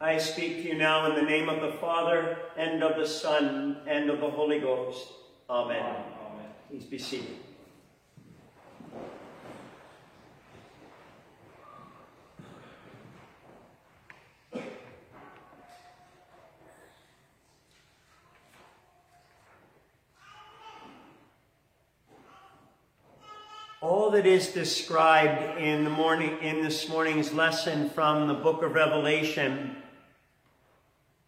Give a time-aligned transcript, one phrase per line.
[0.00, 3.78] I speak to you now in the name of the Father, and of the Son,
[3.86, 5.08] and of the Holy Ghost.
[5.48, 5.80] Amen.
[5.80, 6.50] Amen.
[6.68, 7.36] Please be seated.
[23.82, 28.72] all that is described in the morning in this morning's lesson from the book of
[28.72, 29.76] Revelation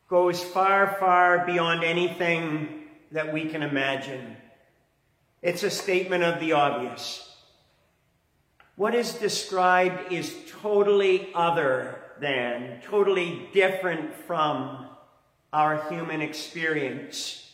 [0.08, 4.36] goes far, far beyond anything that we can imagine.
[5.42, 7.24] It's a statement of the obvious.
[8.76, 14.86] What is described is totally other than, totally different from
[15.52, 17.44] our human experience.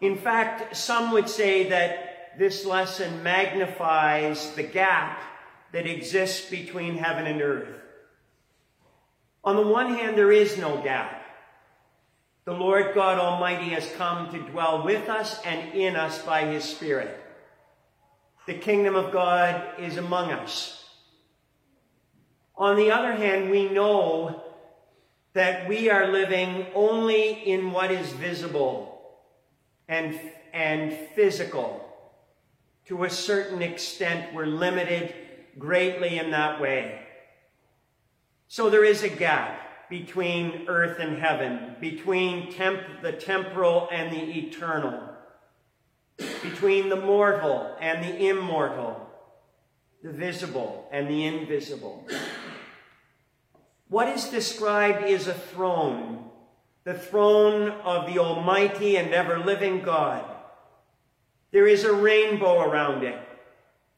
[0.00, 5.20] In fact, some would say that this lesson magnifies the gap
[5.72, 7.68] that exists between heaven and earth.
[9.48, 11.22] On the one hand, there is no gap.
[12.44, 16.64] The Lord God Almighty has come to dwell with us and in us by his
[16.64, 17.18] Spirit.
[18.46, 20.84] The kingdom of God is among us.
[22.58, 24.44] On the other hand, we know
[25.32, 29.00] that we are living only in what is visible
[29.88, 30.20] and,
[30.52, 31.88] and physical.
[32.88, 35.14] To a certain extent, we're limited
[35.58, 37.07] greatly in that way.
[38.48, 44.38] So there is a gap between earth and heaven, between temp- the temporal and the
[44.38, 45.02] eternal,
[46.16, 49.06] between the mortal and the immortal,
[50.02, 52.06] the visible and the invisible.
[53.88, 56.30] What is described is a throne,
[56.84, 60.24] the throne of the Almighty and ever living God.
[61.50, 63.18] There is a rainbow around it.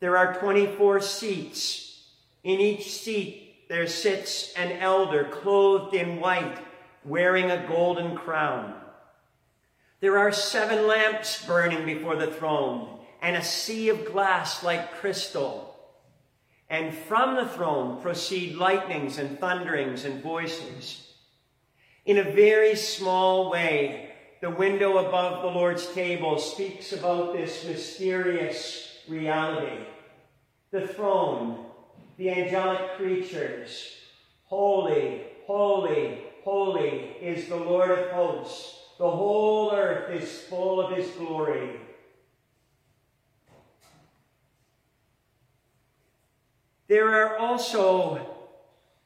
[0.01, 1.87] There are 24 seats.
[2.43, 6.59] In each seat, there sits an elder clothed in white,
[7.05, 8.75] wearing a golden crown.
[10.01, 15.77] There are seven lamps burning before the throne, and a sea of glass like crystal.
[16.69, 21.07] And from the throne proceed lightnings and thunderings and voices.
[22.05, 28.99] In a very small way, the window above the Lord's table speaks about this mysterious
[29.07, 29.85] reality.
[30.73, 31.67] The throne,
[32.21, 33.95] the angelic creatures.
[34.45, 38.77] Holy, holy, holy is the Lord of hosts.
[38.99, 41.81] The whole earth is full of his glory.
[46.89, 48.37] There are also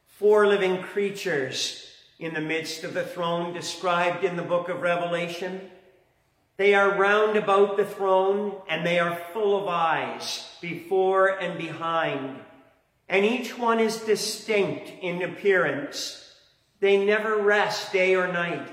[0.07, 1.89] four living creatures
[2.19, 5.61] in the midst of the throne described in the book of Revelation.
[6.57, 12.41] They are round about the throne and they are full of eyes before and behind
[13.07, 16.33] and each one is distinct in appearance.
[16.79, 18.67] They never rest day or night,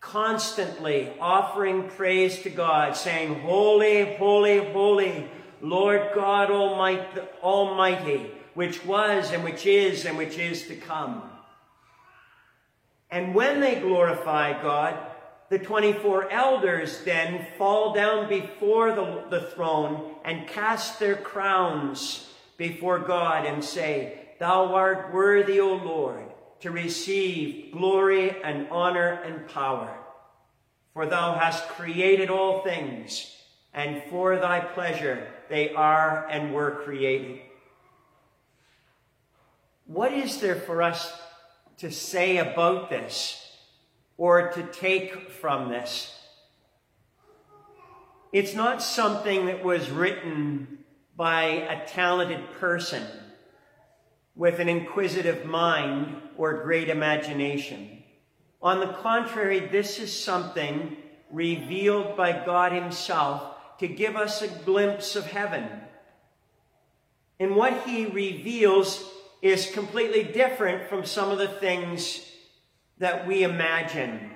[0.00, 5.28] constantly offering praise to God, saying, Holy, holy, holy,
[5.60, 11.22] Lord God Almighty, which was and which is and which is to come.
[13.10, 14.96] And when they glorify God,
[15.48, 22.26] the 24 elders then fall down before the, the throne and cast their crowns
[22.56, 26.24] before God and say, Thou art worthy, O Lord,
[26.60, 29.96] to receive glory and honor and power.
[30.92, 33.34] For thou hast created all things,
[33.72, 37.40] and for thy pleasure they are and were created.
[39.86, 41.12] What is there for us
[41.78, 43.56] to say about this
[44.16, 46.12] or to take from this?
[48.32, 50.75] It's not something that was written
[51.16, 53.06] by a talented person
[54.34, 58.02] with an inquisitive mind or great imagination.
[58.62, 60.96] On the contrary, this is something
[61.30, 65.68] revealed by God Himself to give us a glimpse of heaven.
[67.40, 69.02] And what He reveals
[69.42, 72.30] is completely different from some of the things
[72.98, 74.30] that we imagine.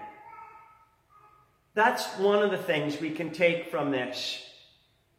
[1.75, 4.50] That's one of the things we can take from this.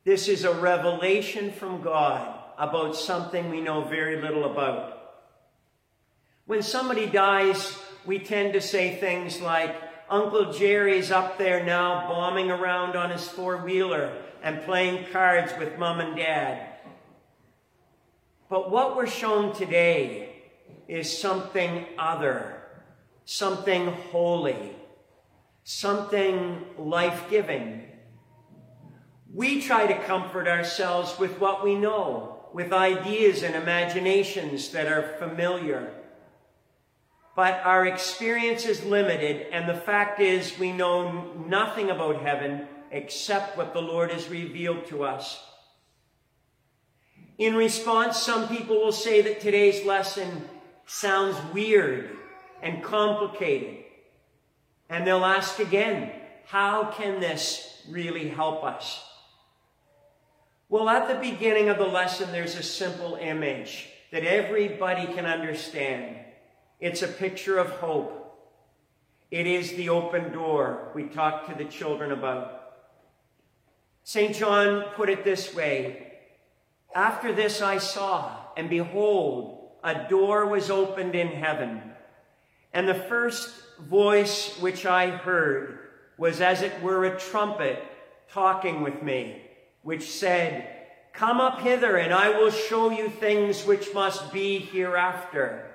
[0.04, 4.98] This is a revelation from God about something we know very little about.
[6.48, 9.76] When somebody dies, we tend to say things like,
[10.10, 14.12] Uncle Jerry's up there now bombing around on his four-wheeler
[14.44, 16.68] and playing cards with mom and dad.
[18.50, 20.36] But what we're shown today
[20.88, 22.62] is something other,
[23.24, 24.76] something holy,
[25.64, 27.84] something life-giving,
[29.34, 35.16] we try to comfort ourselves with what we know, with ideas and imaginations that are
[35.20, 35.94] familiar.
[37.36, 43.58] but our experience is limited, and the fact is we know nothing about heaven except
[43.58, 45.42] what the Lord has revealed to us.
[47.38, 50.48] In response, some people will say that today's lesson
[50.86, 52.18] sounds weird
[52.62, 53.86] and complicated.
[54.90, 56.12] And they'll ask again,
[56.46, 59.02] how can this really help us?
[60.72, 66.16] Well, at the beginning of the lesson, there's a simple image that everybody can understand.
[66.80, 68.40] It's a picture of hope.
[69.32, 72.76] It is the open door we talked to the children about.
[74.06, 74.34] St.
[74.34, 76.14] John put it this way
[76.96, 81.82] After this I saw, and behold, a door was opened in heaven.
[82.72, 85.80] And the first voice which I heard
[86.18, 87.84] was as it were a trumpet
[88.30, 89.51] talking with me,
[89.84, 90.68] which said,
[91.14, 95.70] Come up hither, and I will show you things which must be hereafter.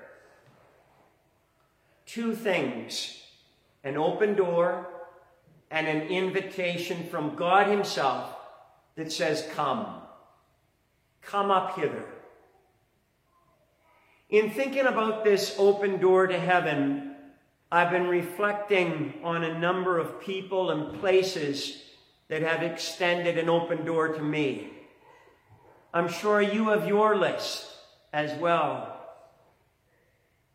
[2.05, 3.21] Two things
[3.83, 4.87] an open door
[5.69, 8.35] and an invitation from God Himself
[8.95, 10.01] that says, Come.
[11.21, 12.05] Come up hither.
[14.29, 17.15] In thinking about this open door to heaven,
[17.71, 21.81] I've been reflecting on a number of people and places
[22.29, 24.69] that have extended an open door to me.
[25.93, 27.65] I'm sure you have your list
[28.11, 28.93] as well.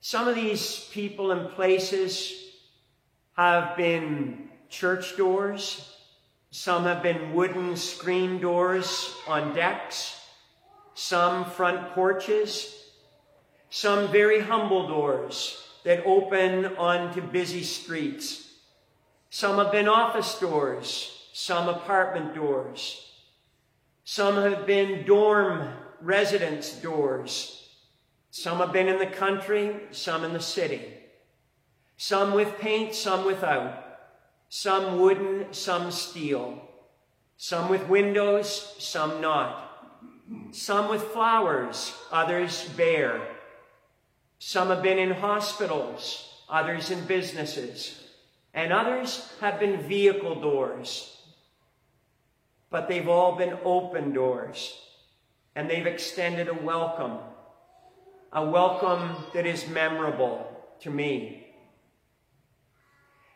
[0.00, 2.32] Some of these people and places
[3.36, 5.88] have been church doors.
[6.50, 10.20] Some have been wooden screen doors on decks.
[10.94, 12.84] Some front porches.
[13.70, 18.50] Some very humble doors that open onto busy streets.
[19.30, 21.21] Some have been office doors.
[21.32, 23.10] Some apartment doors.
[24.04, 27.70] Some have been dorm residence doors.
[28.30, 30.82] Some have been in the country, some in the city.
[31.96, 34.00] Some with paint, some without.
[34.50, 36.60] Some wooden, some steel.
[37.38, 39.70] Some with windows, some not.
[40.50, 43.22] Some with flowers, others bare.
[44.38, 47.98] Some have been in hospitals, others in businesses.
[48.52, 51.21] And others have been vehicle doors
[52.72, 54.76] but they've all been open doors
[55.54, 57.18] and they've extended a welcome,
[58.32, 60.48] a welcome that is memorable
[60.80, 61.46] to me.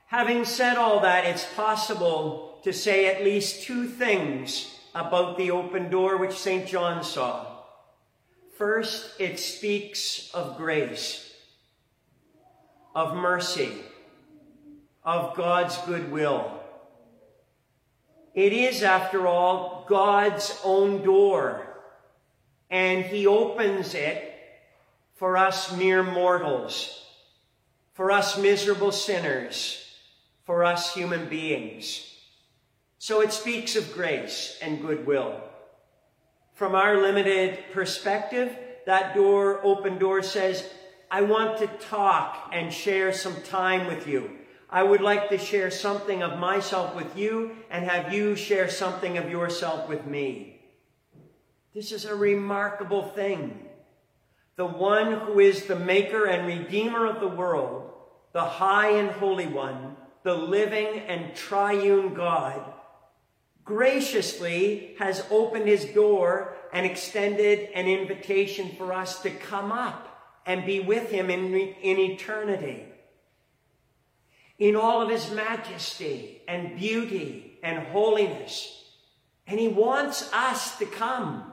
[0.06, 5.90] Having said all that, it's possible to say at least two things about the open
[5.90, 6.66] door which St.
[6.66, 7.46] John saw.
[8.56, 11.30] First, it speaks of grace,
[12.94, 13.72] of mercy,
[15.04, 16.55] of God's goodwill.
[18.36, 21.66] It is, after all, God's own door,
[22.68, 24.34] and He opens it
[25.14, 27.02] for us mere mortals,
[27.94, 29.82] for us miserable sinners,
[30.44, 32.14] for us human beings.
[32.98, 35.40] So it speaks of grace and goodwill.
[36.52, 38.54] From our limited perspective,
[38.84, 40.62] that door, open door says,
[41.10, 44.30] I want to talk and share some time with you.
[44.68, 49.16] I would like to share something of myself with you and have you share something
[49.16, 50.60] of yourself with me.
[51.72, 53.68] This is a remarkable thing.
[54.56, 57.92] The one who is the maker and redeemer of the world,
[58.32, 62.60] the high and holy one, the living and triune God,
[63.64, 70.66] graciously has opened his door and extended an invitation for us to come up and
[70.66, 72.84] be with him in, in eternity
[74.58, 78.84] in all of his majesty and beauty and holiness.
[79.46, 81.52] And he wants us to come.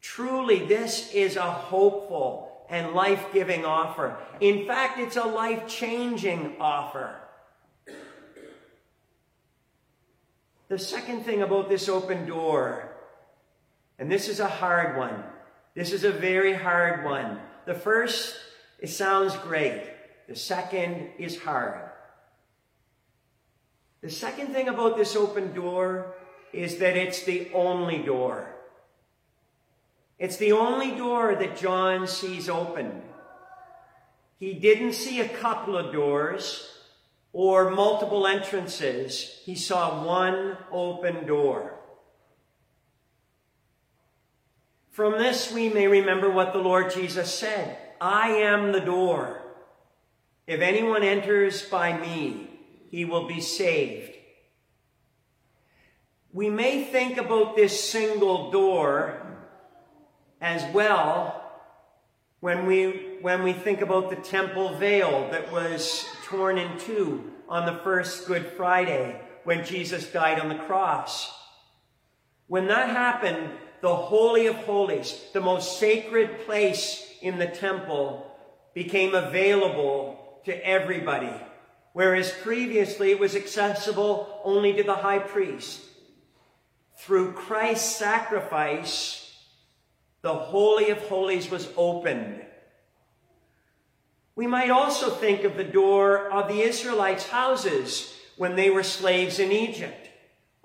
[0.00, 4.16] Truly, this is a hopeful and life-giving offer.
[4.40, 7.16] In fact, it's a life-changing offer.
[10.68, 12.94] The second thing about this open door,
[13.98, 15.24] and this is a hard one.
[15.74, 17.40] This is a very hard one.
[17.64, 18.36] The first,
[18.78, 19.82] it sounds great.
[20.28, 21.88] The second is hard.
[24.02, 26.14] The second thing about this open door
[26.52, 28.54] is that it's the only door.
[30.18, 33.02] It's the only door that John sees open.
[34.38, 36.78] He didn't see a couple of doors
[37.32, 39.40] or multiple entrances.
[39.44, 41.74] He saw one open door.
[44.90, 49.37] From this, we may remember what the Lord Jesus said I am the door.
[50.48, 52.48] If anyone enters by me,
[52.90, 54.14] he will be saved.
[56.32, 59.26] We may think about this single door
[60.40, 61.44] as well
[62.40, 67.66] when we when we think about the temple veil that was torn in two on
[67.66, 71.30] the first Good Friday when Jesus died on the cross.
[72.46, 73.50] When that happened,
[73.82, 78.34] the Holy of Holies, the most sacred place in the temple,
[78.72, 80.17] became available
[80.48, 81.30] to everybody,
[81.92, 85.82] whereas previously it was accessible only to the high priest.
[86.96, 89.30] Through Christ's sacrifice,
[90.22, 92.42] the Holy of Holies was opened.
[94.36, 99.38] We might also think of the door of the Israelites' houses when they were slaves
[99.38, 100.08] in Egypt.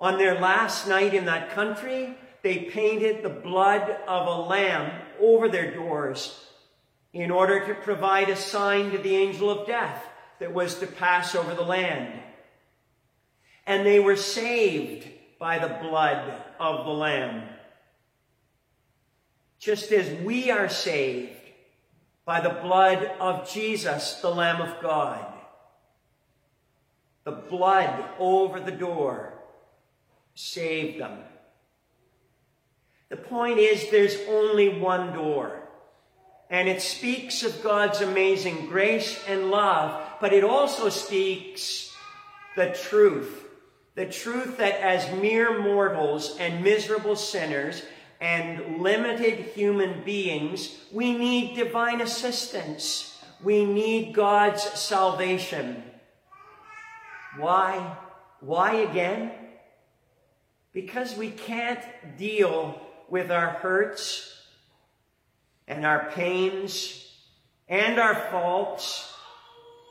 [0.00, 5.50] On their last night in that country, they painted the blood of a lamb over
[5.50, 6.40] their doors
[7.14, 10.04] in order to provide a sign to the angel of death
[10.40, 12.12] that was to pass over the land.
[13.66, 17.44] And they were saved by the blood of the lamb.
[19.60, 21.30] Just as we are saved
[22.24, 25.24] by the blood of Jesus, the Lamb of God.
[27.22, 29.34] The blood over the door
[30.34, 31.20] saved them.
[33.08, 35.63] The point is, there's only one door.
[36.54, 41.92] And it speaks of God's amazing grace and love, but it also speaks
[42.54, 43.48] the truth.
[43.96, 47.82] The truth that as mere mortals and miserable sinners
[48.20, 53.20] and limited human beings, we need divine assistance.
[53.42, 55.82] We need God's salvation.
[57.36, 57.96] Why?
[58.38, 59.32] Why again?
[60.72, 61.82] Because we can't
[62.16, 62.80] deal
[63.10, 64.33] with our hurts
[65.66, 67.12] and our pains
[67.68, 69.12] and our faults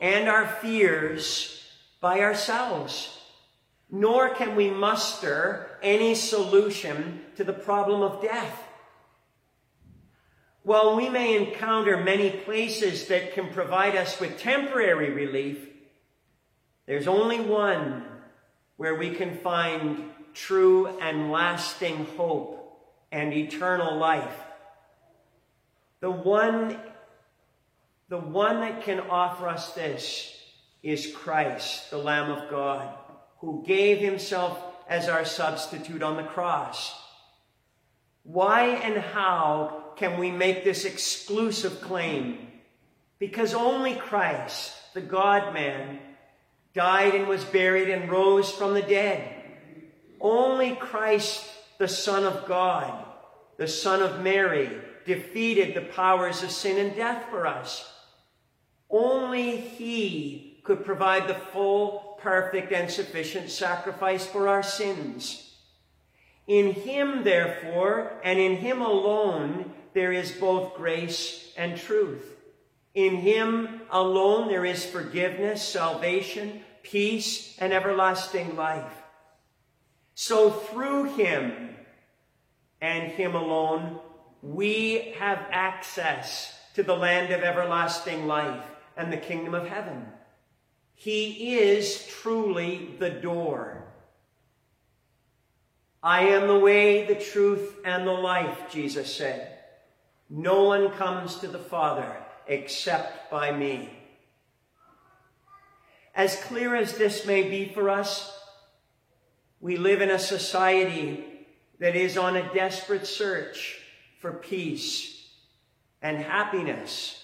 [0.00, 1.62] and our fears
[2.00, 3.18] by ourselves.
[3.90, 8.62] Nor can we muster any solution to the problem of death.
[10.62, 15.68] While we may encounter many places that can provide us with temporary relief,
[16.86, 18.04] there's only one
[18.76, 22.80] where we can find true and lasting hope
[23.12, 24.40] and eternal life.
[26.04, 26.78] The one,
[28.10, 30.38] the one that can offer us this
[30.82, 32.94] is Christ, the Lamb of God,
[33.38, 36.94] who gave himself as our substitute on the cross.
[38.22, 42.48] Why and how can we make this exclusive claim?
[43.18, 46.00] Because only Christ, the God-man,
[46.74, 49.42] died and was buried and rose from the dead.
[50.20, 53.06] Only Christ, the Son of God,
[53.56, 54.68] the Son of Mary,
[55.06, 57.92] defeated the powers of sin and death for us.
[58.90, 65.54] Only He could provide the full, perfect, and sufficient sacrifice for our sins.
[66.46, 72.34] In Him, therefore, and in Him alone, there is both grace and truth.
[72.94, 79.02] In Him alone there is forgiveness, salvation, peace, and everlasting life.
[80.14, 81.70] So through Him
[82.80, 83.98] and Him alone,
[84.44, 90.06] we have access to the land of everlasting life and the kingdom of heaven.
[90.94, 93.84] He is truly the door.
[96.02, 99.58] I am the way, the truth, and the life, Jesus said.
[100.28, 102.14] No one comes to the Father
[102.46, 103.88] except by me.
[106.14, 108.30] As clear as this may be for us,
[109.58, 111.24] we live in a society
[111.78, 113.80] that is on a desperate search
[114.24, 115.22] for peace
[116.00, 117.22] and happiness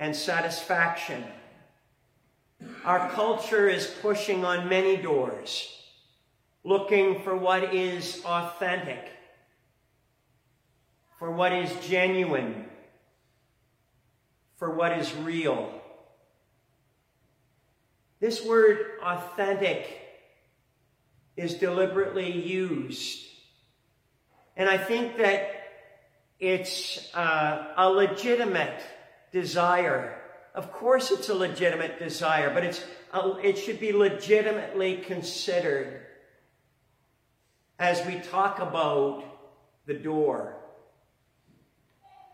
[0.00, 1.22] and satisfaction.
[2.84, 5.72] Our culture is pushing on many doors,
[6.64, 9.12] looking for what is authentic,
[11.20, 12.64] for what is genuine,
[14.56, 15.72] for what is real.
[18.18, 19.86] This word authentic
[21.36, 23.28] is deliberately used.
[24.56, 25.50] And I think that
[26.38, 28.80] it's uh, a legitimate
[29.32, 30.20] desire.
[30.54, 36.02] Of course, it's a legitimate desire, but it's a, it should be legitimately considered
[37.78, 39.24] as we talk about
[39.86, 40.56] the door.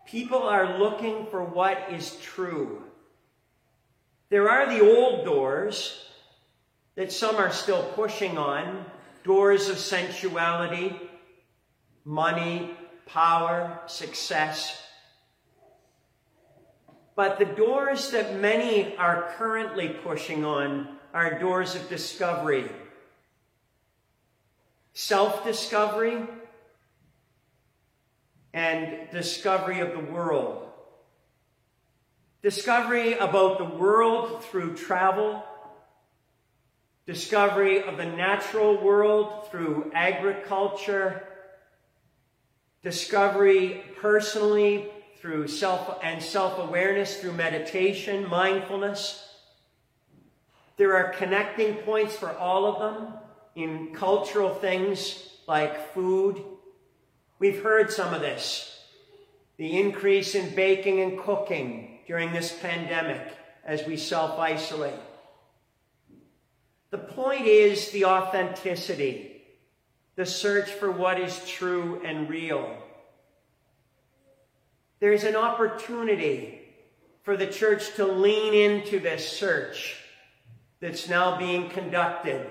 [0.05, 2.83] People are looking for what is true.
[4.29, 6.05] There are the old doors
[6.95, 8.85] that some are still pushing on,
[9.23, 10.99] doors of sensuality,
[12.05, 12.71] money,
[13.05, 14.81] power, success.
[17.15, 22.69] But the doors that many are currently pushing on are doors of discovery.
[24.93, 26.25] Self-discovery
[28.53, 30.69] and discovery of the world.
[32.41, 35.43] Discovery about the world through travel.
[37.05, 41.27] Discovery of the natural world through agriculture.
[42.83, 49.23] Discovery personally through self and self-awareness through meditation, mindfulness.
[50.77, 53.13] There are connecting points for all of them
[53.55, 56.43] in cultural things like food.
[57.37, 58.79] We've heard some of this.
[59.57, 63.21] The increase in baking and cooking during this pandemic
[63.63, 64.99] as we self-isolate.
[66.89, 69.30] The point is the authenticity,
[70.15, 72.75] the search for what is true and real.
[74.99, 76.61] There's an opportunity
[77.23, 79.97] for the church to lean into this search
[80.79, 82.49] that's now being conducted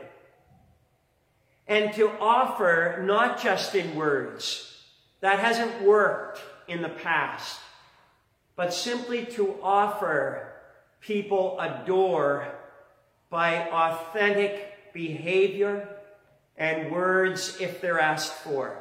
[1.66, 4.76] and to offer not just in words,
[5.20, 7.60] that hasn't worked in the past,
[8.56, 10.52] but simply to offer
[11.00, 12.52] people a door
[13.30, 15.99] by authentic behavior
[16.60, 18.76] and words if they're asked for.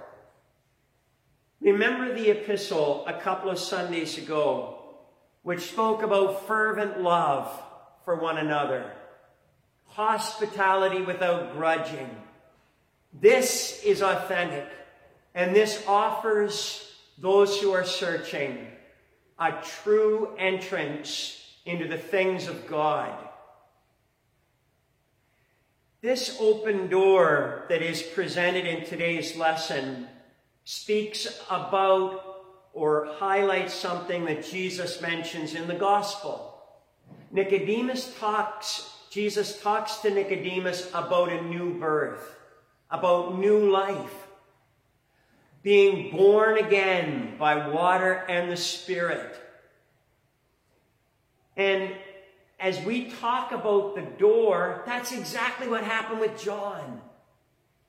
[1.61, 4.77] Remember the epistle a couple of Sundays ago,
[5.43, 7.49] which spoke about fervent love
[8.03, 8.91] for one another,
[9.85, 12.09] hospitality without grudging.
[13.13, 14.67] This is authentic,
[15.33, 18.67] and this offers those who are searching
[19.39, 23.28] a true entrance into the things of God.
[26.01, 30.07] This open door that is presented in today's lesson
[30.63, 32.21] speaks about
[32.71, 36.57] or highlights something that Jesus mentions in the gospel.
[37.31, 42.33] Nicodemus talks, Jesus talks to Nicodemus about a new birth,
[42.89, 44.27] about new life,
[45.63, 49.35] being born again by water and the Spirit.
[51.57, 51.93] And
[52.59, 57.01] as we talk about the door, that's exactly what happened with John.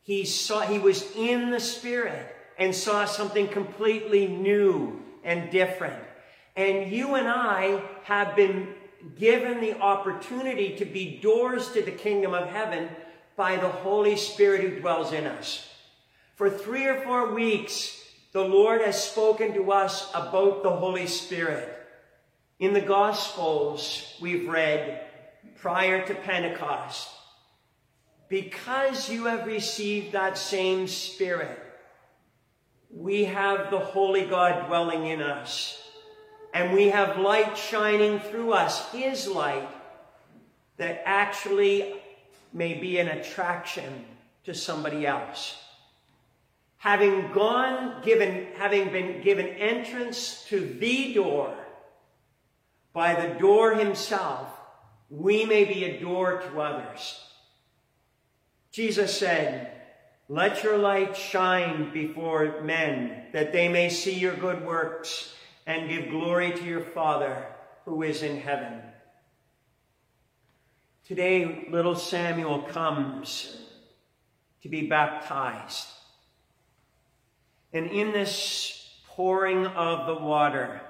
[0.02, 6.02] He saw, he was in the Spirit and saw something completely new and different.
[6.56, 8.74] And you and I have been
[9.18, 12.88] given the opportunity to be doors to the kingdom of heaven
[13.36, 15.68] by the Holy Spirit who dwells in us.
[16.36, 17.96] For three or four weeks,
[18.32, 21.79] the Lord has spoken to us about the Holy Spirit.
[22.60, 25.00] In the Gospels, we've read
[25.56, 27.08] prior to Pentecost,
[28.28, 31.58] because you have received that same Spirit,
[32.94, 35.82] we have the Holy God dwelling in us.
[36.52, 39.68] And we have light shining through us, His light,
[40.76, 41.94] that actually
[42.52, 44.04] may be an attraction
[44.44, 45.56] to somebody else.
[46.76, 51.54] Having gone, given, having been given entrance to the door,
[52.92, 54.48] by the door himself,
[55.08, 57.20] we may be a door to others.
[58.72, 59.72] Jesus said,
[60.28, 65.34] let your light shine before men, that they may see your good works
[65.66, 67.46] and give glory to your Father
[67.84, 68.80] who is in heaven.
[71.04, 73.56] Today, little Samuel comes
[74.62, 75.88] to be baptized.
[77.72, 80.80] And in this pouring of the water,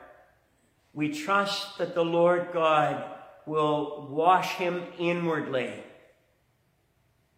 [0.93, 3.05] we trust that the Lord God
[3.47, 5.73] will wash him inwardly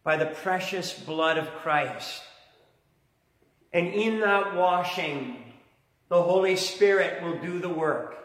[0.03, 2.23] by the precious blood of Christ.
[3.73, 5.53] And in that washing,
[6.09, 8.19] the Holy Spirit will do the work.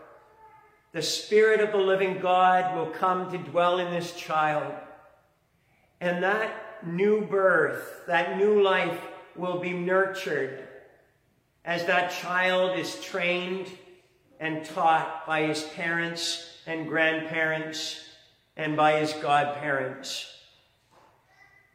[0.92, 4.74] The Spirit of the living God will come to dwell in this child.
[6.02, 9.00] And that new birth, that new life
[9.36, 10.68] will be nurtured
[11.63, 13.68] as that child is trained
[14.39, 18.00] and taught by his parents and grandparents
[18.56, 20.34] and by his godparents.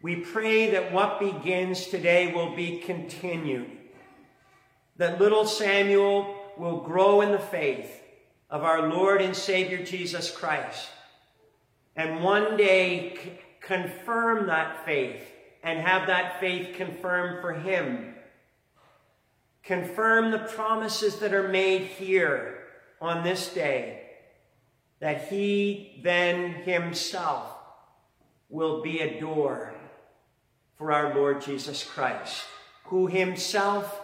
[0.02, 3.70] We pray that what begins today will be continued,
[4.96, 8.00] that little Samuel will grow in the faith
[8.50, 10.88] of our Lord and Savior Jesus Christ,
[11.96, 15.22] and one day confirm that faith
[15.62, 18.14] and have that faith confirmed for him.
[19.62, 22.64] Confirm the promises that are made here
[23.00, 24.02] on this day,
[25.00, 27.52] that he then himself
[28.48, 29.74] will be a door
[30.76, 32.44] for our Lord Jesus Christ,
[32.84, 34.00] who himself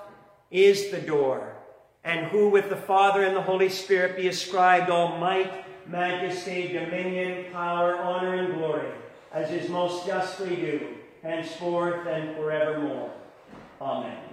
[0.50, 1.56] is the door,
[2.04, 7.52] and who with the Father and the Holy Spirit be ascribed all might, majesty, dominion,
[7.52, 8.92] power, honor, and glory,
[9.32, 13.12] as is most justly due, henceforth and forevermore.
[13.80, 14.27] Amen.